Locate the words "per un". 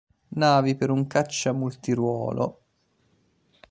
0.75-1.05